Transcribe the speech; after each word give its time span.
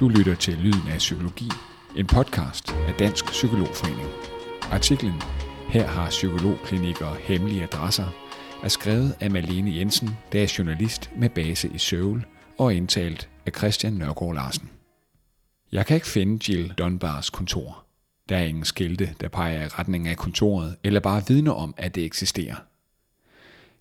Du 0.00 0.08
lytter 0.08 0.34
til 0.34 0.54
Lyden 0.54 0.88
af 0.88 0.98
Psykologi, 0.98 1.48
en 1.96 2.06
podcast 2.06 2.72
af 2.72 2.94
Dansk 2.98 3.24
Psykologforening. 3.24 4.08
Artiklen 4.70 5.22
Her 5.68 5.86
har 5.86 6.08
psykologklinikker 6.10 7.14
hemmelige 7.14 7.62
adresser 7.62 8.06
er 8.62 8.68
skrevet 8.68 9.14
af 9.20 9.30
Malene 9.30 9.76
Jensen, 9.76 10.10
der 10.32 10.42
er 10.42 10.54
journalist 10.58 11.10
med 11.16 11.28
base 11.30 11.68
i 11.74 11.78
Seoul 11.78 12.24
og 12.58 12.74
indtalt 12.74 13.28
af 13.46 13.52
Christian 13.56 13.92
Nørgaard 13.92 14.34
Larsen. 14.34 14.70
Jeg 15.72 15.86
kan 15.86 15.94
ikke 15.94 16.06
finde 16.06 16.52
Jill 16.52 16.74
Dunbars 16.78 17.30
kontor. 17.30 17.84
Der 18.28 18.36
er 18.36 18.44
ingen 18.44 18.64
skilte, 18.64 19.14
der 19.20 19.28
peger 19.28 19.64
i 19.64 19.68
retning 19.68 20.08
af 20.08 20.16
kontoret, 20.16 20.76
eller 20.84 21.00
bare 21.00 21.22
vidner 21.28 21.52
om, 21.52 21.74
at 21.76 21.94
det 21.94 22.04
eksisterer. 22.04 22.56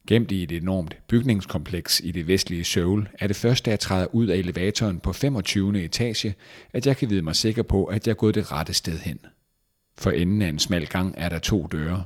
Gemt 0.08 0.32
i 0.32 0.44
et 0.44 0.52
enormt 0.52 0.98
bygningskompleks 1.08 2.02
i 2.04 2.12
det 2.12 2.28
vestlige 2.28 2.64
Seoul, 2.64 3.08
er 3.20 3.28
det 3.28 3.36
første, 3.36 3.66
da 3.66 3.70
jeg 3.70 3.80
træder 3.80 4.16
ud 4.16 4.28
af 4.28 4.38
elevatoren 4.38 5.00
på 5.00 5.14
25. 5.14 5.84
etage, 5.84 6.36
at 6.74 6.88
jeg 6.88 6.98
kan 6.98 7.10
vide 7.10 7.22
mig 7.22 7.36
sikker 7.36 7.64
på, 7.64 7.86
at 7.86 8.08
jeg 8.08 8.12
er 8.12 8.16
gået 8.16 8.36
det 8.36 8.52
rette 8.52 8.74
sted 8.74 9.00
hen. 9.00 9.20
For 9.98 10.12
enden 10.12 10.42
af 10.42 10.48
en 10.50 10.60
smal 10.60 10.88
gang 10.88 11.14
er 11.18 11.30
der 11.30 11.40
to 11.40 11.68
døre. 11.72 12.06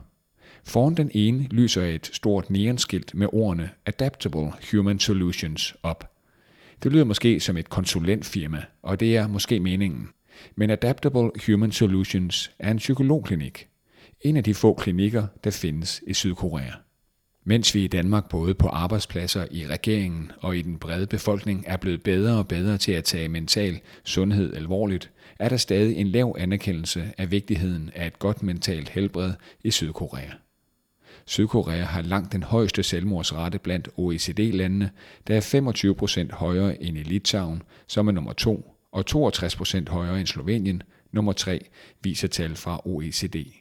Foran 0.64 0.96
den 0.96 1.12
ene 1.14 1.44
lyser 1.44 1.84
et 1.84 2.10
stort 2.14 2.50
neonskilt 2.50 3.16
med 3.16 3.27
ordene 3.34 3.70
Adaptable 3.86 4.52
Human 4.72 4.99
Solutions 4.99 5.76
op. 5.84 6.12
Det 6.84 6.91
lyder 6.91 7.05
måske 7.05 7.40
som 7.40 7.58
et 7.58 7.70
konsulentfirma, 7.70 8.63
og 8.82 8.99
det 8.99 9.18
er 9.18 9.27
måske 9.27 9.60
meningen. 9.60 10.10
Men 10.55 10.70
Adaptable 10.70 11.32
Human 11.48 11.72
Solutions 11.72 12.52
er 12.60 12.72
en 12.72 12.77
psykologklinik. 12.77 13.68
En 14.22 14.38
af 14.38 14.44
de 14.44 14.54
få 14.54 14.74
klinikker, 14.74 15.27
der 15.44 15.52
findes 15.52 16.02
i 16.08 16.13
Sydkorea. 16.13 16.72
Mens 17.44 17.76
vi 17.76 17.84
i 17.84 17.88
Danmark 17.88 18.30
både 18.30 18.54
på 18.54 18.68
arbejdspladser, 18.68 19.46
i 19.52 19.68
regeringen 19.68 20.32
og 20.40 20.57
i 20.57 20.62
den 20.62 20.79
brede 20.79 21.07
befolkning 21.07 21.63
er 21.68 21.77
blevet 21.77 22.04
bedre 22.04 22.38
og 22.38 22.48
bedre 22.48 22.77
til 22.77 22.91
at 22.91 23.04
tage 23.04 23.29
mental 23.29 23.79
sundhed 24.04 24.54
alvorligt, 24.54 25.12
er 25.40 25.49
der 25.49 25.57
stadig 25.57 25.98
en 25.98 26.07
lav 26.07 26.35
anerkendelse 26.40 27.13
af 27.18 27.32
vigtigheden 27.32 27.91
af 27.96 28.07
et 28.07 28.20
godt 28.20 28.43
mentalt 28.43 28.90
helbred 28.90 29.34
i 29.63 29.71
Sydkorea. 29.71 30.32
Sydkorea 31.26 31.84
har 31.84 32.02
langt 32.02 32.34
den 32.34 32.43
højeste 32.43 32.84
selvmordsrate 32.84 33.60
blandt 33.60 33.90
OECD-landene, 33.98 34.90
der 35.27 35.35
er 35.35 35.41
25 35.41 35.96
procent 35.96 36.32
højere 36.32 36.84
end 36.84 36.98
i 36.98 37.04
Litauen, 37.04 37.62
som 37.87 38.08
er 38.08 38.12
nummer 38.12 38.34
to, 38.34 38.76
og 38.91 39.05
62 39.05 39.55
procent 39.55 39.90
højere 39.90 40.20
end 40.20 40.27
Slovenien, 40.27 40.84
nummer 41.12 41.34
tre, 41.34 41.65
viser 42.02 42.27
tal 42.27 42.55
fra 42.55 42.82
OECD. 42.85 43.60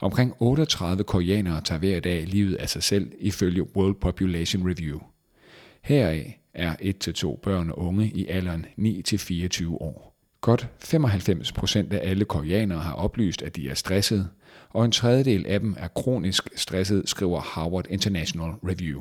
Omkring 0.00 0.34
38 0.38 1.04
koreanere 1.04 1.60
tager 1.60 1.78
hver 1.78 2.00
dag 2.00 2.26
livet 2.26 2.54
af 2.54 2.68
sig 2.68 2.82
selv 2.82 3.12
ifølge 3.18 3.76
World 3.76 3.94
Population 3.94 4.70
Review. 4.70 4.98
Heraf 5.82 6.38
er 6.54 6.74
1-2 7.34 7.40
børn 7.42 7.70
og 7.70 7.78
unge 7.78 8.10
i 8.14 8.26
alderen 8.26 8.66
9-24 8.78 9.68
år. 9.68 10.16
Godt 10.40 10.68
95 10.78 11.52
procent 11.52 11.92
af 11.92 12.10
alle 12.10 12.24
koreanere 12.24 12.78
har 12.78 12.92
oplyst, 12.92 13.42
at 13.42 13.56
de 13.56 13.68
er 13.68 13.74
stresset, 13.74 14.28
og 14.70 14.84
en 14.84 14.92
tredjedel 14.92 15.46
af 15.46 15.60
dem 15.60 15.76
er 15.78 15.88
kronisk 15.88 16.48
stresset, 16.56 17.08
skriver 17.08 17.40
Harvard 17.40 17.86
International 17.90 18.50
Review. 18.50 19.00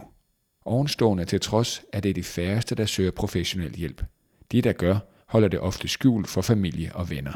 Ovenstående 0.65 1.25
til 1.25 1.39
trods 1.39 1.81
er 1.93 1.99
det 1.99 2.15
de 2.15 2.23
færreste, 2.23 2.75
der 2.75 2.85
søger 2.85 3.11
professionel 3.11 3.75
hjælp. 3.75 4.03
De, 4.51 4.61
der 4.61 4.73
gør, 4.73 4.97
holder 5.27 5.47
det 5.47 5.59
ofte 5.59 5.87
skjult 5.87 6.27
for 6.27 6.41
familie 6.41 6.95
og 6.95 7.09
venner. 7.09 7.33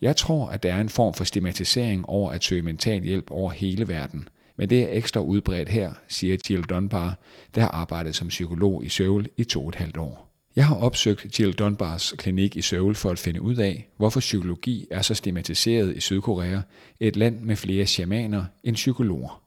Jeg 0.00 0.16
tror, 0.16 0.46
at 0.46 0.62
der 0.62 0.74
er 0.74 0.80
en 0.80 0.88
form 0.88 1.14
for 1.14 1.24
stigmatisering 1.24 2.08
over 2.08 2.30
at 2.30 2.44
søge 2.44 2.62
mental 2.62 3.02
hjælp 3.02 3.30
over 3.30 3.50
hele 3.50 3.88
verden, 3.88 4.28
men 4.56 4.70
det 4.70 4.82
er 4.82 4.88
ekstra 4.90 5.20
udbredt 5.20 5.68
her, 5.68 5.92
siger 6.08 6.36
Jill 6.50 6.62
Dunbar, 6.62 7.18
der 7.54 7.60
har 7.60 7.68
arbejdet 7.68 8.16
som 8.16 8.28
psykolog 8.28 8.84
i 8.84 8.88
Seoul 8.88 9.26
i 9.36 9.44
to 9.44 9.62
og 9.62 9.68
et 9.68 9.74
halvt 9.74 9.96
år. 9.96 10.30
Jeg 10.56 10.66
har 10.66 10.76
opsøgt 10.76 11.40
Jill 11.40 11.52
Dunbars 11.52 12.12
klinik 12.18 12.56
i 12.56 12.62
Seoul 12.62 12.94
for 12.94 13.10
at 13.10 13.18
finde 13.18 13.42
ud 13.42 13.56
af, 13.56 13.88
hvorfor 13.96 14.20
psykologi 14.20 14.86
er 14.90 15.02
så 15.02 15.14
stigmatiseret 15.14 15.96
i 15.96 16.00
Sydkorea, 16.00 16.60
et 17.00 17.16
land 17.16 17.40
med 17.40 17.56
flere 17.56 17.86
shamaner 17.86 18.44
end 18.64 18.74
psykologer. 18.74 19.42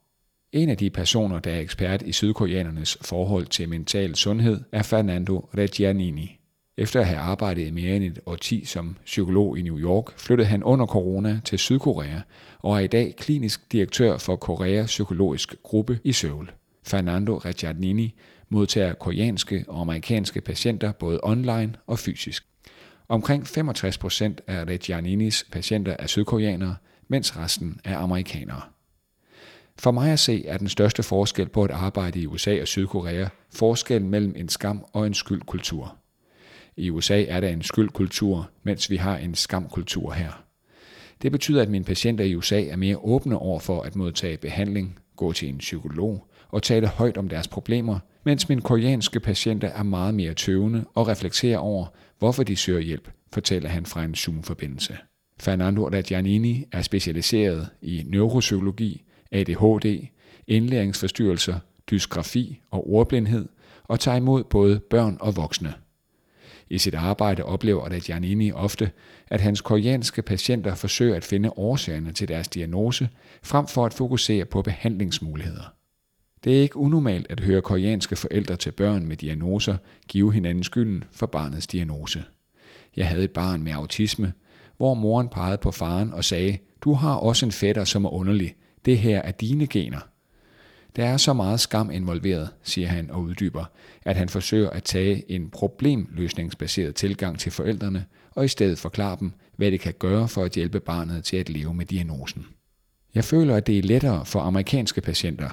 En 0.52 0.70
af 0.70 0.78
de 0.78 0.90
personer, 0.90 1.40
der 1.40 1.52
er 1.52 1.60
ekspert 1.60 2.02
i 2.02 2.12
sydkoreanernes 2.12 2.98
forhold 3.02 3.46
til 3.46 3.70
mental 3.70 4.16
sundhed, 4.16 4.62
er 4.72 4.84
Fernando 4.84 5.50
Reggianini. 5.58 6.40
Efter 6.78 7.00
at 7.00 7.08
have 7.08 7.20
arbejdet 7.20 7.68
i 7.68 7.72
mere 7.72 7.96
end 7.96 8.04
et 8.04 8.20
årti 8.26 8.66
som 8.66 8.98
psykolog 9.06 9.58
i 9.58 9.62
New 9.62 9.80
York, 9.80 10.20
flyttede 10.20 10.48
han 10.48 10.64
under 10.64 10.86
corona 10.86 11.42
til 11.46 11.60
Sydkorea 11.60 12.20
og 12.60 12.76
er 12.76 12.80
i 12.80 12.88
dag 12.88 13.16
klinisk 13.18 13.72
direktør 13.72 14.18
for 14.18 14.36
Korea 14.36 14.86
Psykologisk 14.86 15.56
Gruppe 15.64 16.00
i 16.04 16.12
Seoul. 16.12 16.52
Fernando 16.84 17.38
Reggianini 17.38 18.16
modtager 18.50 18.94
koreanske 18.94 19.66
og 19.68 19.82
amerikanske 19.82 20.42
patienter 20.42 20.92
både 20.92 21.20
online 21.24 21.74
og 21.88 22.00
fysisk. 22.00 22.46
Omkring 23.10 23.48
65 23.48 23.98
procent 23.98 24.42
af 24.48 24.66
Reggianinis 24.66 25.46
patienter 25.52 25.96
er 26.00 26.08
sydkoreanere, 26.08 26.76
mens 27.08 27.38
resten 27.38 27.80
er 27.84 27.98
amerikanere. 27.98 28.62
For 29.80 29.92
mig 29.92 30.12
at 30.12 30.20
se 30.20 30.46
er 30.48 30.58
den 30.58 30.70
største 30.70 31.04
forskel 31.04 31.50
på 31.50 31.64
at 31.64 31.72
arbejde 31.72 32.20
i 32.20 32.28
USA 32.28 32.62
og 32.62 32.68
Sydkorea 32.68 33.28
forskellen 33.54 34.10
mellem 34.10 34.34
en 34.38 34.50
skam 34.50 34.86
og 34.94 35.08
en 35.08 35.14
skyldkultur. 35.14 35.98
I 36.78 36.90
USA 36.90 37.24
er 37.24 37.40
der 37.40 37.50
en 37.50 37.62
skyldkultur, 37.62 38.50
mens 38.64 38.90
vi 38.90 38.96
har 38.96 39.18
en 39.18 39.36
skamkultur 39.36 40.12
her. 40.12 40.44
Det 41.22 41.32
betyder, 41.32 41.62
at 41.62 41.70
mine 41.70 41.86
patienter 41.86 42.26
i 42.26 42.36
USA 42.36 42.64
er 42.64 42.76
mere 42.76 42.98
åbne 42.98 43.38
over 43.38 43.60
for 43.60 43.82
at 43.82 43.96
modtage 43.96 44.38
behandling, 44.38 45.00
gå 45.16 45.34
til 45.34 45.50
en 45.50 45.58
psykolog 45.58 46.28
og 46.50 46.64
tale 46.64 46.88
højt 46.88 47.18
om 47.18 47.30
deres 47.30 47.48
problemer, 47.48 48.00
mens 48.26 48.50
mine 48.50 48.62
koreanske 48.62 49.20
patienter 49.20 49.68
er 49.68 49.84
meget 49.84 50.14
mere 50.14 50.34
tøvende 50.34 50.86
og 50.94 51.08
reflekterer 51.08 51.58
over, 51.58 51.86
hvorfor 52.20 52.44
de 52.44 52.56
søger 52.56 52.80
hjælp, 52.80 53.12
fortæller 53.34 53.70
han 53.70 53.86
fra 53.86 54.04
en 54.04 54.16
Zoom-forbindelse. 54.16 54.98
Fernando 55.40 55.88
Radjanini 55.88 56.66
er 56.72 56.82
specialiseret 56.82 57.70
i 57.82 58.04
neuropsykologi, 58.06 59.04
ADHD, 59.32 60.08
indlæringsforstyrrelser, 60.48 61.60
dysgrafi 61.92 62.60
og 62.72 62.90
ordblindhed 62.90 63.50
og 63.84 64.00
tager 64.00 64.18
imod 64.18 64.44
både 64.44 64.80
børn 64.80 65.18
og 65.20 65.36
voksne. 65.36 65.74
I 66.74 66.78
sit 66.78 66.96
arbejde 66.96 67.44
oplever 67.44 67.90
Raggianini 67.90 68.52
ofte, 68.52 68.92
at 69.28 69.42
hans 69.42 69.62
koreanske 69.62 70.22
patienter 70.22 70.76
forsøger 70.76 71.16
at 71.16 71.24
finde 71.24 71.50
årsagerne 71.58 72.12
til 72.12 72.28
deres 72.28 72.48
diagnose, 72.48 73.10
frem 73.44 73.68
for 73.68 73.86
at 73.86 73.94
fokusere 73.94 74.46
på 74.46 74.62
behandlingsmuligheder. 74.62 75.74
Det 76.44 76.58
er 76.58 76.62
ikke 76.62 76.78
unormalt 76.78 77.28
at 77.30 77.40
høre 77.40 77.62
koreanske 77.62 78.16
forældre 78.16 78.56
til 78.56 78.72
børn 78.72 79.06
med 79.06 79.18
diagnoser 79.18 79.78
give 80.08 80.34
hinanden 80.34 80.64
skylden 80.64 81.04
for 81.12 81.26
barnets 81.26 81.68
diagnose. 81.68 82.24
Jeg 82.96 83.08
havde 83.08 83.24
et 83.24 83.32
barn 83.32 83.64
med 83.64 83.72
autisme, 83.72 84.34
hvor 84.78 84.94
moren 84.94 85.30
pegede 85.30 85.58
på 85.58 85.72
faren 85.72 86.14
og 86.14 86.24
sagde, 86.24 86.58
du 86.82 86.94
har 86.94 87.16
også 87.16 87.46
en 87.46 87.52
fætter, 87.52 87.84
som 87.84 88.06
er 88.06 88.10
underlig. 88.10 88.56
Det 88.86 88.98
her 88.98 89.22
er 89.22 89.32
dine 89.32 89.68
gener. 89.68 90.00
Der 90.96 91.06
er 91.06 91.18
så 91.18 91.34
meget 91.34 91.60
skam 91.60 91.92
involveret, 91.92 92.50
siger 92.64 92.88
han 92.88 93.12
og 93.12 93.22
uddyber, 93.22 93.66
at 94.06 94.16
han 94.16 94.30
forsøger 94.30 94.70
at 94.70 94.84
tage 94.84 95.32
en 95.32 95.50
problemløsningsbaseret 95.50 96.96
tilgang 96.96 97.40
til 97.40 97.52
forældrene, 97.52 98.06
og 98.32 98.46
i 98.46 98.48
stedet 98.48 98.80
forklare 98.80 99.18
dem, 99.20 99.32
hvad 99.56 99.72
det 99.72 99.80
kan 99.80 99.94
gøre 100.00 100.28
for 100.28 100.44
at 100.44 100.52
hjælpe 100.52 100.80
barnet 100.80 101.24
til 101.24 101.38
at 101.38 101.50
leve 101.50 101.74
med 101.74 101.86
diagnosen. 101.86 102.46
Jeg 103.16 103.24
føler, 103.24 103.56
at 103.56 103.68
det 103.68 103.80
er 103.80 103.84
lettere 103.84 104.26
for 104.26 104.40
amerikanske 104.40 105.02
patienter. 105.02 105.50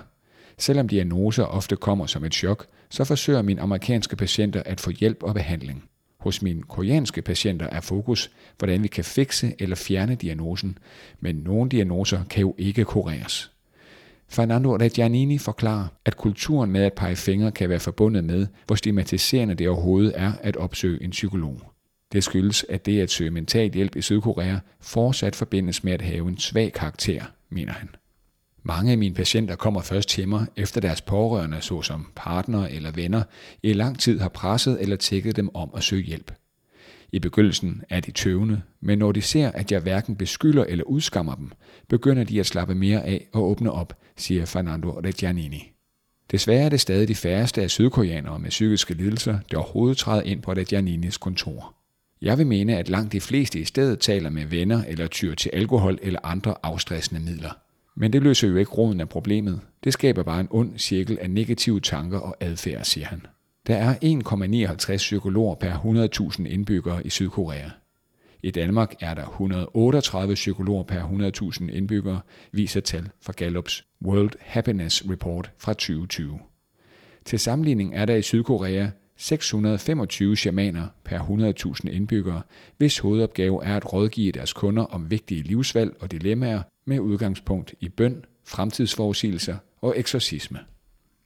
Selvom 0.58 0.88
diagnoser 0.88 1.44
ofte 1.44 1.76
kommer 1.76 2.06
som 2.06 2.24
et 2.24 2.34
chok, 2.34 2.66
så 2.90 3.04
forsøger 3.04 3.42
mine 3.42 3.60
amerikanske 3.60 4.16
patienter 4.16 4.62
at 4.66 4.80
få 4.80 4.90
hjælp 4.90 5.22
og 5.22 5.34
behandling. 5.34 5.84
Hos 6.20 6.42
mine 6.42 6.62
koreanske 6.62 7.22
patienter 7.22 7.66
er 7.66 7.80
fokus, 7.80 8.30
hvordan 8.58 8.82
vi 8.82 8.88
kan 8.88 9.04
fikse 9.04 9.54
eller 9.58 9.76
fjerne 9.76 10.14
diagnosen, 10.14 10.78
men 11.20 11.36
nogle 11.36 11.70
diagnoser 11.70 12.24
kan 12.24 12.40
jo 12.40 12.54
ikke 12.58 12.84
kureres. 12.84 13.50
Fernando 14.32 14.76
Reggianini 14.76 15.38
forklarer, 15.38 15.86
at 16.04 16.16
kulturen 16.16 16.70
med 16.70 16.82
at 16.82 16.92
pege 16.92 17.16
fingre 17.16 17.52
kan 17.52 17.68
være 17.68 17.80
forbundet 17.80 18.24
med, 18.24 18.46
hvor 18.66 18.76
stigmatiserende 18.76 19.54
det 19.54 19.68
overhovedet 19.68 20.12
er 20.16 20.32
at 20.40 20.56
opsøge 20.56 21.02
en 21.02 21.10
psykolog. 21.10 21.60
Det 22.12 22.24
skyldes, 22.24 22.66
at 22.68 22.86
det 22.86 23.00
at 23.00 23.10
søge 23.10 23.30
mental 23.30 23.72
hjælp 23.74 23.96
i 23.96 24.02
Sydkorea 24.02 24.58
fortsat 24.80 25.36
forbindes 25.36 25.84
med 25.84 25.92
at 25.92 26.02
have 26.02 26.28
en 26.28 26.38
svag 26.38 26.72
karakter, 26.72 27.22
mener 27.50 27.72
han. 27.72 27.88
Mange 28.62 28.92
af 28.92 28.98
mine 28.98 29.14
patienter 29.14 29.56
kommer 29.56 29.80
først 29.80 30.08
til 30.08 30.28
mig, 30.28 30.46
efter 30.56 30.80
deres 30.80 31.00
pårørende, 31.00 31.60
såsom 31.60 32.06
partnere 32.16 32.72
eller 32.72 32.90
venner, 32.90 33.22
i 33.62 33.72
lang 33.72 33.98
tid 33.98 34.20
har 34.20 34.28
presset 34.28 34.82
eller 34.82 34.96
tækket 34.96 35.36
dem 35.36 35.54
om 35.54 35.70
at 35.76 35.82
søge 35.82 36.02
hjælp. 36.02 36.32
I 37.12 37.18
begyndelsen 37.18 37.82
er 37.88 38.00
de 38.00 38.10
tøvende, 38.10 38.62
men 38.80 38.98
når 38.98 39.12
de 39.12 39.22
ser, 39.22 39.50
at 39.50 39.72
jeg 39.72 39.80
hverken 39.80 40.16
beskylder 40.16 40.64
eller 40.64 40.84
udskammer 40.84 41.34
dem, 41.34 41.50
begynder 41.88 42.24
de 42.24 42.40
at 42.40 42.46
slappe 42.46 42.74
mere 42.74 43.04
af 43.04 43.28
og 43.32 43.42
åbne 43.42 43.72
op, 43.72 43.98
siger 44.16 44.44
Fernando 44.44 44.90
Reggianini. 44.90 45.72
Desværre 46.30 46.64
er 46.64 46.68
det 46.68 46.80
stadig 46.80 47.08
de 47.08 47.14
færreste 47.14 47.62
af 47.62 47.70
sydkoreanere 47.70 48.38
med 48.38 48.50
psykiske 48.50 48.94
lidelser, 48.94 49.38
der 49.50 49.58
overhovedet 49.58 49.98
træder 49.98 50.22
ind 50.22 50.42
på 50.42 50.52
Reggianinis 50.52 51.16
kontor. 51.16 51.74
Jeg 52.22 52.38
vil 52.38 52.46
mene, 52.46 52.76
at 52.76 52.88
langt 52.88 53.12
de 53.12 53.20
fleste 53.20 53.60
i 53.60 53.64
stedet 53.64 54.00
taler 54.00 54.30
med 54.30 54.44
venner 54.44 54.84
eller 54.88 55.06
tyr 55.06 55.34
til 55.34 55.50
alkohol 55.52 55.98
eller 56.02 56.20
andre 56.22 56.54
afstressende 56.62 57.20
midler. 57.20 57.50
Men 57.96 58.12
det 58.12 58.22
løser 58.22 58.48
jo 58.48 58.56
ikke 58.56 58.70
roden 58.70 59.00
af 59.00 59.08
problemet. 59.08 59.60
Det 59.84 59.92
skaber 59.92 60.22
bare 60.22 60.40
en 60.40 60.48
ond 60.50 60.78
cirkel 60.78 61.18
af 61.20 61.30
negative 61.30 61.80
tanker 61.80 62.18
og 62.18 62.36
adfærd, 62.40 62.84
siger 62.84 63.06
han. 63.06 63.26
Der 63.66 63.76
er 63.76 63.94
1,59 63.94 64.96
psykologer 64.96 65.54
per 65.54 65.72
100.000 65.72 66.46
indbyggere 66.46 67.06
i 67.06 67.10
Sydkorea. 67.10 67.70
I 68.42 68.50
Danmark 68.50 68.94
er 69.00 69.14
der 69.14 69.26
138 69.26 70.34
psykologer 70.34 70.82
per 70.82 71.02
100.000 71.60 71.72
indbyggere, 71.72 72.20
viser 72.52 72.80
tal 72.80 73.08
fra 73.22 73.32
Gallups 73.36 73.84
World 74.04 74.32
Happiness 74.40 75.04
Report 75.10 75.52
fra 75.58 75.72
2020. 75.72 76.38
Til 77.24 77.38
sammenligning 77.38 77.94
er 77.94 78.04
der 78.04 78.14
i 78.14 78.22
Sydkorea 78.22 78.86
625 79.16 80.36
shamaner 80.36 80.86
per 81.04 81.18
100.000 81.84 81.90
indbyggere, 81.90 82.42
hvis 82.76 82.98
hovedopgave 82.98 83.64
er 83.64 83.76
at 83.76 83.92
rådgive 83.92 84.32
deres 84.32 84.52
kunder 84.52 84.82
om 84.82 85.10
vigtige 85.10 85.42
livsvalg 85.42 85.96
og 86.00 86.10
dilemmaer 86.10 86.62
med 86.86 87.00
udgangspunkt 87.00 87.74
i 87.80 87.88
bøn, 87.88 88.24
fremtidsforudsigelser 88.44 89.56
og 89.80 89.94
eksorcisme. 89.98 90.58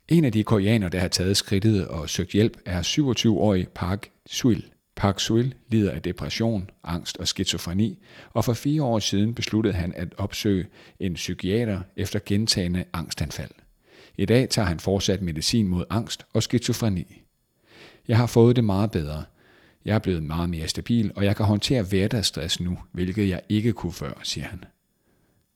En 0.08 0.24
af 0.24 0.32
de 0.32 0.44
koreanere, 0.44 0.90
der 0.90 0.98
har 0.98 1.08
taget 1.08 1.36
skridtet 1.36 1.88
og 1.88 2.10
søgt 2.10 2.30
hjælp, 2.30 2.56
er 2.64 2.82
27-årig 2.82 3.68
Park 3.68 4.10
Suil. 4.26 4.64
Park 4.96 5.20
Suil 5.20 5.54
lider 5.68 5.92
af 5.92 6.02
depression, 6.02 6.70
angst 6.84 7.16
og 7.16 7.28
skizofreni, 7.28 7.98
og 8.30 8.44
for 8.44 8.52
fire 8.52 8.82
år 8.82 8.98
siden 8.98 9.34
besluttede 9.34 9.74
han 9.74 9.92
at 9.96 10.14
opsøge 10.18 10.66
en 11.00 11.14
psykiater 11.14 11.80
efter 11.96 12.18
gentagende 12.26 12.84
angstanfald. 12.92 13.50
I 14.16 14.24
dag 14.24 14.48
tager 14.48 14.66
han 14.66 14.80
fortsat 14.80 15.22
medicin 15.22 15.68
mod 15.68 15.84
angst 15.90 16.26
og 16.32 16.42
skizofreni. 16.42 17.22
Jeg 18.08 18.16
har 18.16 18.26
fået 18.26 18.56
det 18.56 18.64
meget 18.64 18.90
bedre. 18.90 19.24
Jeg 19.84 19.94
er 19.94 19.98
blevet 19.98 20.22
meget 20.22 20.50
mere 20.50 20.68
stabil, 20.68 21.12
og 21.16 21.24
jeg 21.24 21.36
kan 21.36 21.46
håndtere 21.46 21.82
hverdagsstress 21.82 22.60
nu, 22.60 22.78
hvilket 22.92 23.28
jeg 23.28 23.40
ikke 23.48 23.72
kunne 23.72 23.92
før, 23.92 24.20
siger 24.22 24.46
han. 24.46 24.64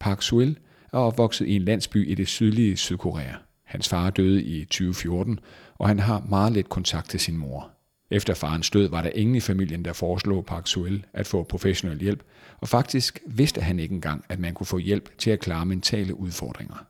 Park 0.01 0.23
Suil 0.23 0.59
er 0.93 0.99
opvokset 0.99 1.47
i 1.47 1.57
en 1.57 1.65
landsby 1.65 2.09
i 2.09 2.15
det 2.15 2.29
sydlige 2.29 2.77
Sydkorea. 2.77 3.35
Hans 3.69 3.89
far 3.89 4.11
døde 4.11 4.43
i 4.43 4.65
2014, 4.65 5.41
og 5.75 5.89
han 5.89 5.99
har 5.99 6.27
meget 6.29 6.53
lidt 6.53 6.69
kontakt 6.69 7.11
til 7.11 7.21
sin 7.21 7.37
mor. 7.37 7.71
Efter 8.11 8.35
farens 8.35 8.71
død 8.71 8.89
var 8.89 9.03
der 9.03 9.11
ingen 9.11 9.37
i 9.37 9.41
familien, 9.41 9.85
der 9.85 9.93
foreslog 9.93 10.47
Park 10.47 10.67
Suel 10.67 11.05
at 11.13 11.27
få 11.27 11.43
professionel 11.43 11.99
hjælp, 12.01 12.23
og 12.61 12.69
faktisk 12.69 13.21
vidste 13.27 13.61
han 13.61 13.79
ikke 13.79 13.95
engang, 13.95 14.25
at 14.29 14.39
man 14.39 14.55
kunne 14.55 14.67
få 14.67 14.79
hjælp 14.79 15.19
til 15.19 15.31
at 15.31 15.41
klare 15.41 15.67
mentale 15.67 16.15
udfordringer. 16.15 16.87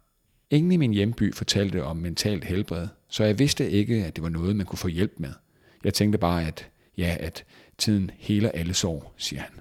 Ingen 0.51 0.73
i 0.73 0.77
min 0.77 0.93
hjemby 0.93 1.35
fortalte 1.35 1.85
om 1.85 1.97
mentalt 1.97 2.45
helbred, 2.45 2.89
så 3.09 3.25
jeg 3.25 3.39
vidste 3.39 3.71
ikke, 3.71 4.05
at 4.05 4.17
det 4.17 4.23
var 4.23 4.31
noget, 4.31 4.57
man 4.57 4.67
kunne 4.67 4.79
få 4.79 4.89
hjælp 4.89 5.13
med. 5.19 5.33
Jeg 5.85 5.95
tænkte 5.95 6.19
bare, 6.19 6.47
at 6.47 6.69
ja, 6.99 7.17
at 7.21 7.45
tiden 7.79 8.11
heler 8.19 8.51
alle 8.51 8.75
sår, 8.75 9.15
siger 9.17 9.43
han. 9.43 9.61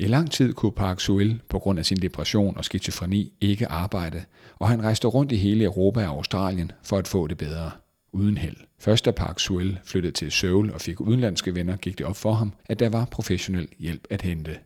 I 0.00 0.06
lang 0.06 0.30
tid 0.30 0.52
kunne 0.52 0.72
Park 0.72 1.00
Suel 1.00 1.40
på 1.48 1.58
grund 1.58 1.78
af 1.78 1.86
sin 1.86 2.02
depression 2.02 2.56
og 2.56 2.64
skizofreni 2.64 3.32
ikke 3.40 3.68
arbejde, 3.68 4.24
og 4.58 4.68
han 4.68 4.82
rejste 4.82 5.08
rundt 5.08 5.32
i 5.32 5.36
hele 5.36 5.64
Europa 5.64 6.06
og 6.06 6.16
Australien 6.16 6.72
for 6.82 6.98
at 6.98 7.08
få 7.08 7.26
det 7.26 7.38
bedre. 7.38 7.70
Uden 8.12 8.38
held. 8.38 8.56
Først 8.78 9.04
da 9.04 9.10
Park 9.10 9.40
Suel 9.40 9.78
flyttede 9.84 10.12
til 10.12 10.32
Seoul 10.32 10.70
og 10.72 10.80
fik 10.80 11.00
udenlandske 11.00 11.54
venner, 11.54 11.76
gik 11.76 11.98
det 11.98 12.06
op 12.06 12.16
for 12.16 12.32
ham, 12.32 12.52
at 12.66 12.78
der 12.78 12.88
var 12.88 13.04
professionel 13.04 13.68
hjælp 13.78 14.06
at 14.10 14.22
hente. 14.22 14.58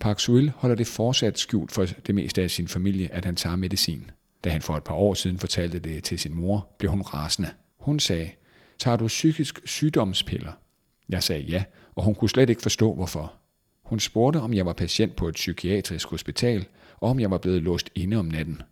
Park 0.00 0.20
Suel 0.20 0.52
holder 0.56 0.76
det 0.76 0.86
fortsat 0.86 1.38
skjult 1.38 1.72
for 1.72 1.86
det 2.06 2.14
meste 2.14 2.42
af 2.42 2.50
sin 2.50 2.68
familie, 2.68 3.12
at 3.12 3.24
han 3.24 3.36
tager 3.36 3.56
medicin. 3.56 4.10
Da 4.44 4.50
han 4.50 4.62
for 4.62 4.76
et 4.76 4.84
par 4.84 4.94
år 4.94 5.14
siden 5.14 5.38
fortalte 5.38 5.78
det 5.78 6.04
til 6.04 6.18
sin 6.18 6.34
mor, 6.34 6.68
blev 6.78 6.90
hun 6.90 7.02
rasende. 7.02 7.48
Hun 7.78 7.98
sagde, 8.00 8.30
tager 8.78 8.96
du 8.96 9.06
psykisk 9.06 9.60
sygdomspiller? 9.64 10.52
Jeg 11.08 11.22
sagde 11.22 11.42
ja, 11.42 11.64
og 11.94 12.04
hun 12.04 12.14
kunne 12.14 12.30
slet 12.30 12.50
ikke 12.50 12.62
forstå 12.62 12.94
hvorfor. 12.94 13.32
Hun 13.84 14.00
spurgte, 14.00 14.40
om 14.40 14.54
jeg 14.54 14.66
var 14.66 14.72
patient 14.72 15.16
på 15.16 15.28
et 15.28 15.34
psykiatrisk 15.34 16.08
hospital, 16.08 16.66
og 17.00 17.10
om 17.10 17.20
jeg 17.20 17.30
var 17.30 17.38
blevet 17.38 17.62
låst 17.62 17.90
inde 17.94 18.16
om 18.16 18.26
natten. 18.26 18.62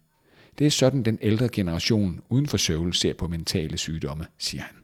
Det 0.58 0.66
er 0.66 0.70
sådan, 0.70 1.02
den 1.02 1.18
ældre 1.22 1.48
generation 1.48 2.20
uden 2.28 2.46
for 2.46 2.56
Seoul 2.56 2.94
ser 2.94 3.14
på 3.14 3.28
mentale 3.28 3.78
sygdomme, 3.78 4.26
siger 4.38 4.62
han. 4.62 4.76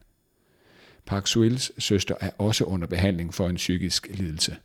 Park 1.05 1.27
Suils 1.27 1.71
søster 1.83 2.15
er 2.21 2.29
også 2.37 2.63
under 2.63 2.87
behandling 2.87 3.33
for 3.33 3.49
en 3.49 3.55
psykisk 3.55 4.07
lidelse. 4.13 4.55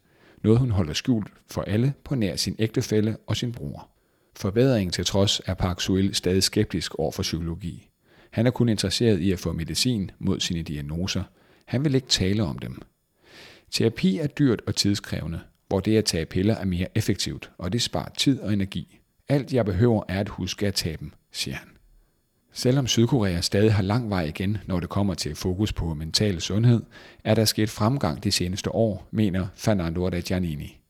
Noget 0.43 0.59
hun 0.59 0.71
holder 0.71 0.93
skjult 0.93 1.29
for 1.51 1.63
alle 1.63 1.95
på 2.05 2.15
nær 2.15 2.37
sin 2.37 2.57
ægtefælle 2.59 3.17
og 3.27 3.37
sin 3.37 3.53
bror. 3.53 3.89
Forbedringen 4.37 4.93
til 4.93 5.05
trods 5.05 5.41
er 5.47 5.55
Park 5.55 5.81
Suil 5.81 6.15
stadig 6.15 6.43
skeptisk 6.43 6.95
over 6.95 7.13
for 7.13 7.23
psykologi. 7.23 7.89
Han 8.31 8.47
er 8.47 8.51
kun 8.51 8.69
interesseret 8.69 9.21
i 9.21 9.33
at 9.33 9.39
få 9.39 9.53
medicin 9.53 10.11
mod 10.19 10.41
sine 10.41 10.63
diagnoser. 10.63 11.23
Han 11.65 11.85
vil 11.85 11.95
ikke 11.95 12.07
tale 12.07 12.43
om 12.43 12.59
dem. 12.59 12.83
Terapi 13.71 14.19
er 14.19 14.27
dyrt 14.27 14.63
og 14.67 14.75
tidskrævende, 14.75 15.41
hvor 15.75 15.81
det 15.81 15.97
at 15.97 16.05
tage 16.05 16.27
piller 16.27 16.55
er 16.55 16.65
mere 16.65 16.87
effektivt, 16.95 17.51
og 17.59 17.73
det 17.73 17.83
sparer 17.83 18.09
tid 18.19 18.41
og 18.41 18.53
energi. 18.53 18.99
Alt 19.29 19.53
jeg 19.53 19.65
behøver 19.65 20.03
er 20.09 20.21
at 20.21 20.29
huske 20.29 20.67
at 20.67 20.75
tage 20.75 20.97
dem, 21.01 21.13
siger 21.33 21.55
han. 21.55 21.69
Selvom 22.53 22.87
Sydkorea 22.87 23.41
stadig 23.41 23.75
har 23.75 23.83
lang 23.83 24.11
vej 24.11 24.25
igen, 24.25 24.59
når 24.67 24.81
det 24.81 24.89
kommer 24.89 25.15
til 25.15 25.35
fokus 25.35 25.73
på 25.73 25.95
mental 25.95 26.41
sundhed, 26.41 26.83
er 27.25 27.35
der 27.35 27.45
sket 27.45 27.71
fremgang 27.71 28.25
de 28.25 28.33
seneste 28.33 28.75
år, 28.75 29.09
mener 29.11 29.47
Fernando 29.57 30.09
Rajanini. 30.09 30.81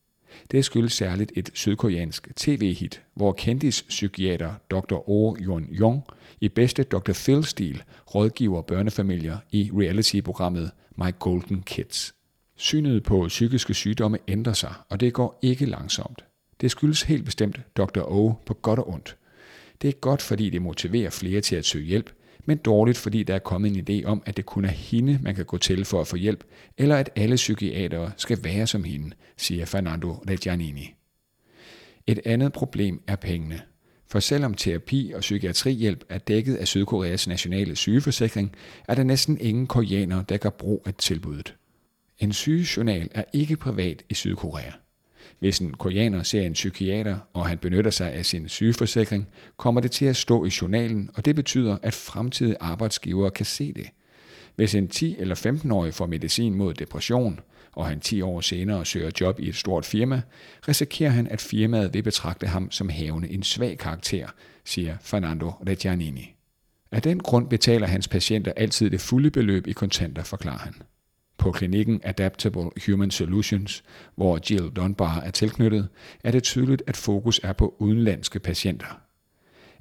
Det 0.51 0.65
skyldes 0.65 0.93
særligt 0.93 1.31
et 1.35 1.49
sydkoreansk 1.53 2.35
tv-hit, 2.35 3.01
hvor 3.13 3.31
kendispsykiater 3.31 4.53
Dr. 4.71 5.09
Oh 5.09 5.37
Yun 5.39 5.63
Yong 5.63 6.03
i 6.41 6.49
bedste 6.49 6.83
Dr. 6.83 7.13
Phil-stil 7.13 7.83
rådgiver 8.15 8.61
børnefamilier 8.61 9.37
i 9.51 9.71
reality-programmet 9.73 10.71
My 10.97 11.11
Golden 11.19 11.63
Kids. 11.63 12.14
Synet 12.57 13.03
på 13.03 13.25
psykiske 13.27 13.73
sygdomme 13.73 14.17
ændrer 14.27 14.53
sig, 14.53 14.73
og 14.89 14.99
det 14.99 15.13
går 15.13 15.39
ikke 15.41 15.65
langsomt. 15.65 16.25
Det 16.61 16.71
skyldes 16.71 17.01
helt 17.01 17.25
bestemt 17.25 17.59
Dr. 17.77 18.01
O 18.01 18.33
på 18.45 18.53
godt 18.53 18.79
og 18.79 18.89
ondt. 18.89 19.17
Det 19.81 19.87
er 19.87 19.91
godt, 19.93 20.21
fordi 20.21 20.49
det 20.49 20.61
motiverer 20.61 21.09
flere 21.09 21.41
til 21.41 21.55
at 21.55 21.65
søge 21.65 21.85
hjælp, 21.85 22.11
men 22.45 22.57
dårligt, 22.57 22.97
fordi 22.97 23.23
der 23.23 23.35
er 23.35 23.39
kommet 23.39 23.77
en 23.77 23.85
idé 23.89 24.05
om, 24.05 24.23
at 24.25 24.37
det 24.37 24.45
kun 24.45 24.65
er 24.65 24.69
hende, 24.69 25.19
man 25.21 25.35
kan 25.35 25.45
gå 25.45 25.57
til 25.57 25.85
for 25.85 26.01
at 26.01 26.07
få 26.07 26.15
hjælp, 26.15 26.43
eller 26.77 26.95
at 26.95 27.09
alle 27.15 27.35
psykiatere 27.35 28.11
skal 28.17 28.43
være 28.43 28.67
som 28.67 28.83
hende, 28.83 29.11
siger 29.37 29.65
Fernando 29.65 30.11
Reggianini. 30.29 30.93
Et 32.07 32.19
andet 32.25 32.53
problem 32.53 33.01
er 33.07 33.15
pengene. 33.15 33.61
For 34.07 34.19
selvom 34.19 34.53
terapi 34.53 35.11
og 35.15 35.19
psykiatrihjælp 35.19 36.03
er 36.09 36.17
dækket 36.17 36.55
af 36.55 36.67
Sydkoreas 36.67 37.27
nationale 37.27 37.75
sygeforsikring, 37.75 38.55
er 38.87 38.95
der 38.95 39.03
næsten 39.03 39.37
ingen 39.41 39.67
koreanere, 39.67 40.25
der 40.29 40.37
kan 40.37 40.51
brug 40.59 40.83
af 40.85 40.93
tilbuddet. 40.93 41.55
En 42.19 42.33
sygejournal 42.33 43.09
er 43.11 43.23
ikke 43.33 43.57
privat 43.57 44.03
i 44.09 44.13
Sydkorea. 44.13 44.71
Hvis 45.39 45.59
en 45.59 45.73
koreaner 45.73 46.23
ser 46.23 46.41
en 46.41 46.53
psykiater, 46.53 47.17
og 47.33 47.47
han 47.47 47.57
benytter 47.57 47.91
sig 47.91 48.13
af 48.13 48.25
sin 48.25 48.49
sygeforsikring, 48.49 49.27
kommer 49.57 49.81
det 49.81 49.91
til 49.91 50.05
at 50.05 50.15
stå 50.15 50.45
i 50.45 50.51
journalen, 50.61 51.09
og 51.13 51.25
det 51.25 51.35
betyder, 51.35 51.77
at 51.83 51.93
fremtidige 51.93 52.57
arbejdsgivere 52.59 53.31
kan 53.31 53.45
se 53.45 53.73
det. 53.73 53.87
Hvis 54.55 54.75
en 54.75 54.89
10- 54.95 55.21
eller 55.21 55.35
15-årig 55.35 55.93
får 55.93 56.05
medicin 56.05 56.55
mod 56.55 56.73
depression, 56.73 57.39
og 57.71 57.87
han 57.87 57.99
10 57.99 58.21
år 58.21 58.41
senere 58.41 58.85
søger 58.85 59.11
job 59.21 59.39
i 59.39 59.49
et 59.49 59.55
stort 59.55 59.85
firma, 59.85 60.21
risikerer 60.67 61.11
han, 61.11 61.27
at 61.27 61.41
firmaet 61.41 61.93
vil 61.93 62.03
betragte 62.03 62.47
ham 62.47 62.71
som 62.71 62.89
havende 62.89 63.29
en 63.29 63.43
svag 63.43 63.77
karakter, 63.77 64.27
siger 64.65 64.97
Fernando 65.01 65.49
Reggianini. 65.49 66.35
Af 66.91 67.01
den 67.01 67.19
grund 67.19 67.49
betaler 67.49 67.87
hans 67.87 68.07
patienter 68.07 68.51
altid 68.55 68.89
det 68.89 69.01
fulde 69.01 69.31
beløb 69.31 69.67
i 69.67 69.71
kontanter, 69.71 70.23
forklarer 70.23 70.57
han. 70.57 70.73
På 71.37 71.51
klinikken 71.51 72.01
Adaptable 72.03 72.69
Human 72.85 73.11
Solutions, 73.11 73.83
hvor 74.15 74.39
Jill 74.49 74.69
Dunbar 74.69 75.19
er 75.19 75.31
tilknyttet, 75.31 75.87
er 76.23 76.31
det 76.31 76.43
tydeligt, 76.43 76.83
at 76.87 76.97
fokus 76.97 77.39
er 77.43 77.53
på 77.53 77.75
udenlandske 77.79 78.39
patienter. 78.39 79.01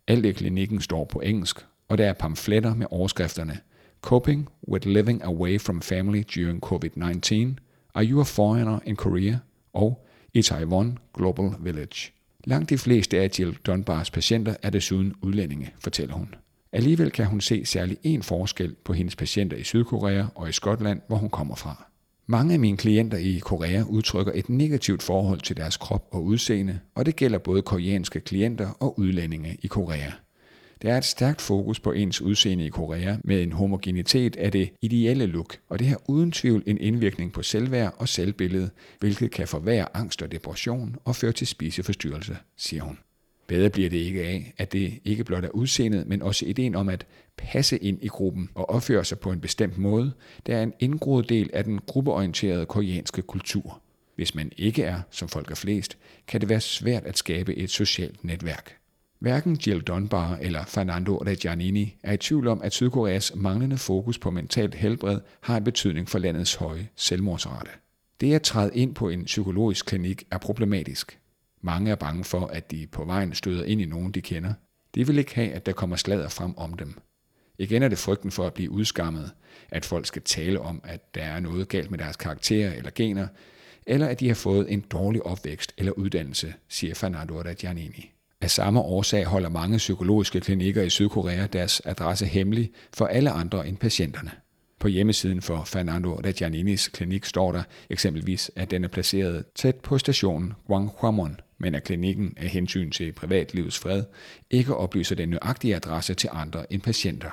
Alt 0.07 0.27
i 0.27 0.33
klinikken 0.33 0.81
står 0.81 1.05
på 1.05 1.21
engelsk, 1.21 1.67
og 1.89 1.99
der 1.99 2.07
er 2.07 2.13
pamfletter 2.13 2.75
med 2.75 2.87
overskrifterne 2.91 3.59
Coping 4.01 4.49
with 4.69 4.89
Living 4.89 5.25
Away 5.25 5.61
from 5.61 5.83
Family 5.83 6.23
During 6.35 6.65
COVID-19, 6.67 7.59
Are 7.95 8.05
You 8.05 8.21
a 8.21 8.25
Foreigner 8.25 8.79
in 8.87 8.97
Korea? 8.97 9.37
og 9.73 10.07
i 10.35 10.43
Taiwan 10.43 10.99
Global 11.15 11.51
Village. 11.61 12.13
Langt 12.45 12.71
de 12.71 12.79
fleste 12.79 13.21
af 13.21 13.31
Jill 13.39 13.59
Dunbars 13.67 14.11
patienter 14.11 14.57
er 14.63 14.71
desuden 14.71 15.15
udlændinge, 15.23 15.73
fortæller 15.79 16.15
hun. 16.15 16.35
Alligevel 16.75 17.11
kan 17.11 17.27
hun 17.27 17.41
se 17.41 17.65
særlig 17.65 17.97
en 18.03 18.23
forskel 18.23 18.75
på 18.85 18.93
hendes 18.93 19.17
patienter 19.17 19.57
i 19.57 19.63
Sydkorea 19.63 20.25
og 20.35 20.49
i 20.49 20.53
Skotland, 20.53 21.01
hvor 21.07 21.17
hun 21.17 21.31
kommer 21.31 21.55
fra. 21.55 21.87
Mange 22.27 22.55
af 22.55 22.61
mine 22.61 22.77
klienter 22.77 23.19
i 23.19 23.39
Korea 23.39 23.83
udtrykker 23.89 24.33
et 24.35 24.49
negativt 24.49 25.03
forhold 25.03 25.41
til 25.41 25.57
deres 25.57 25.77
krop 25.77 26.09
og 26.11 26.25
udseende, 26.25 26.81
og 26.95 27.07
det 27.07 27.17
gælder 27.17 27.39
både 27.39 27.63
koreanske 27.63 28.21
klienter 28.21 28.71
og 28.81 28.99
udlændinge 28.99 29.57
i 29.63 29.67
Korea. 29.67 30.11
Der 30.83 30.93
er 30.93 30.99
et 30.99 31.05
stærkt 31.05 31.41
fokus 31.41 31.81
på 31.81 31.93
ens 31.93 32.21
udseende 32.21 32.67
i 32.67 32.69
Korea 32.69 33.17
med 33.25 33.43
en 33.43 33.53
homogenitet 33.53 34.37
af 34.37 34.53
det 34.53 34.71
ideelle 34.83 35.27
look, 35.27 35.57
og 35.69 35.79
det 35.79 35.87
har 35.87 36.01
uden 36.09 36.33
tvivl 36.33 36.63
en 36.67 36.79
indvirkning 36.81 37.33
på 37.33 37.43
selvværd 37.43 37.95
og 37.99 38.09
selvbillede, 38.09 38.71
hvilket 39.01 39.31
kan 39.31 39.49
forværre 39.49 39.97
angst 39.97 40.23
og 40.23 40.33
depression 40.33 40.97
og 41.05 41.17
føre 41.17 41.33
til 41.33 41.47
spiseforstyrrelse, 41.47 42.37
siger 42.57 42.83
hun. 42.83 42.99
Bedre 43.47 43.71
bliver 43.71 43.91
det 43.91 43.97
ikke 43.97 44.25
af, 44.25 44.55
at 44.59 44.73
det 44.73 45.01
ikke 45.05 45.25
blot 45.25 45.45
er 45.45 45.49
udseendet, 45.49 46.07
men 46.07 46.23
også 46.23 46.47
ideen 46.47 46.75
om 46.75 46.89
at 46.89 47.07
passe 47.37 47.79
ind 47.79 47.99
i 48.03 48.09
gruppen 48.09 48.51
og 48.55 48.71
opføre 48.71 49.05
sig 49.05 49.19
på 49.19 49.33
en 49.33 49.41
bestemt 49.41 49.79
måde, 49.79 50.13
der 50.47 50.57
er 50.57 50.63
en 50.63 50.73
indgroet 50.81 51.29
del 51.29 51.51
af 51.53 51.65
den 51.65 51.81
gruppeorienterede 51.87 52.67
koreanske 52.67 53.23
kultur. 53.23 53.81
Hvis 54.17 54.35
man 54.35 54.53
ikke 54.57 54.83
er, 54.83 55.01
som 55.11 55.29
folk 55.29 55.51
er 55.51 55.55
flest, 55.55 55.99
kan 56.27 56.41
det 56.41 56.49
være 56.49 56.61
svært 56.61 57.05
at 57.05 57.19
skabe 57.19 57.55
et 57.55 57.71
socialt 57.71 58.25
netværk. 58.25 58.77
Hverken 59.19 59.59
Jill 59.67 59.81
Dunbar 59.81 60.39
eller 60.43 60.65
Fernando 60.65 61.17
Reggianini 61.17 61.97
er 62.03 62.13
i 62.13 62.17
tvivl 62.17 62.49
om, 62.49 62.63
at 62.63 62.73
Sydkoreas 62.73 63.33
manglende 63.35 63.79
fokus 63.79 64.19
på 64.19 64.31
mentalt 64.31 64.75
helbred 64.75 65.21
har 65.41 65.57
en 65.57 65.65
betydning 65.65 66.09
for 66.09 66.19
landets 66.19 66.55
høje 66.55 66.89
selvmordsrate. 66.97 67.71
Det 68.21 68.35
at 68.35 68.43
træde 68.43 68.71
ind 68.75 68.95
på 68.95 69.09
en 69.09 69.25
psykologisk 69.25 69.87
klinik 69.87 70.25
er 70.31 70.39
problematisk. 70.39 71.19
Mange 71.65 71.91
er 71.91 71.95
bange 71.95 72.25
for, 72.25 72.47
at 72.47 72.71
de 72.71 72.87
på 72.87 73.05
vejen 73.05 73.35
støder 73.35 73.65
ind 73.65 73.81
i 73.81 73.87
nogen, 73.87 74.13
de 74.13 74.21
kender. 74.21 74.53
De 74.95 75.07
vil 75.07 75.19
ikke 75.19 75.35
have, 75.35 75.53
at 75.53 75.67
der 75.67 75.73
kommer 75.73 75.97
sladder 75.97 76.29
frem 76.29 76.59
om 76.59 76.75
dem. 76.75 76.95
Igen 77.59 77.83
er 77.83 77.89
det 77.89 77.99
frygten 77.99 78.31
for 78.31 78.47
at 78.47 78.55
blive 78.55 78.71
udskammet, 78.71 79.31
at 79.71 79.85
folk 79.85 80.07
skal 80.07 80.23
tale 80.23 80.61
om, 80.61 80.81
at 80.85 81.15
der 81.15 81.23
er 81.23 81.41
noget 81.41 81.69
galt 81.69 81.91
med 81.91 81.99
deres 81.99 82.17
karakterer 82.17 82.75
eller 82.75 82.91
gener, 82.95 83.27
eller 83.87 84.07
at 84.07 84.21
de 84.21 84.29
har 84.29 84.35
fået 84.35 84.73
en 84.73 84.81
dårlig 84.81 85.27
opvækst 85.27 85.73
eller 85.79 85.93
uddannelse, 85.93 86.55
siger 86.69 86.95
Fernando 86.95 87.41
Reggianini. 87.41 88.11
Af 88.41 88.51
samme 88.51 88.81
årsag 88.81 89.25
holder 89.25 89.49
mange 89.49 89.77
psykologiske 89.77 90.41
klinikker 90.41 90.83
i 90.83 90.91
Sydkorea 90.91 91.47
deres 91.47 91.83
adresse 91.85 92.27
hemmelig 92.27 92.71
for 92.93 93.07
alle 93.07 93.31
andre 93.31 93.69
end 93.69 93.77
patienterne. 93.77 94.31
På 94.79 94.89
hjemmesiden 94.89 95.43
for 95.43 95.65
Fernando 95.65 96.15
Reggianinis 96.25 96.89
klinik 96.89 97.25
står 97.25 97.53
der 97.53 97.63
eksempelvis, 97.91 98.51
at 98.57 98.71
den 98.71 98.85
er 98.85 98.89
placeret 98.89 99.45
tæt 99.55 99.75
på 99.75 99.99
stationen 99.99 100.53
Gwanghwamon, 100.67 101.41
men 101.65 101.75
at 101.75 101.85
klinikken 101.85 102.35
af 102.37 102.49
hensyn 102.49 102.91
til 102.91 103.13
privatlivets 103.13 103.79
fred 103.79 104.05
ikke 104.51 104.77
oplyser 104.77 105.15
den 105.15 105.29
nøjagtige 105.29 105.77
adresse 105.77 106.15
til 106.15 106.31
andre 106.33 106.73
end 106.73 106.83
patienter. 106.83 107.31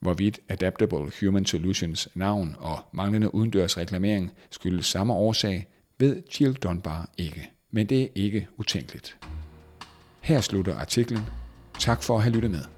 Hvorvidt 0.00 0.40
Adaptable 0.48 1.12
Human 1.20 1.46
Solutions 1.46 2.08
navn 2.14 2.56
og 2.58 2.78
manglende 2.92 3.34
udendørs 3.34 3.78
reklamering 3.78 4.32
skyldes 4.50 4.86
samme 4.86 5.12
årsag, 5.14 5.66
ved 5.98 6.22
Jill 6.40 6.54
Dunbar 6.54 7.10
ikke. 7.18 7.50
Men 7.70 7.86
det 7.86 8.02
er 8.02 8.08
ikke 8.14 8.48
utænkeligt. 8.56 9.18
Her 10.20 10.40
slutter 10.40 10.76
artiklen. 10.76 11.22
Tak 11.78 12.02
for 12.02 12.16
at 12.16 12.22
have 12.22 12.34
lyttet 12.34 12.50
med. 12.50 12.75